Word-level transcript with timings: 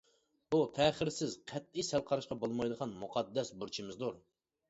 بۇ 0.53 0.59
تەخىرسىز، 0.77 1.33
قەتئىي 1.51 1.85
سەل 1.89 2.03
قاراشقا 2.09 2.37
بولمايدىغان 2.45 2.97
مۇقەددەس 3.05 3.53
بۇرچىمىزدۇر. 3.61 4.19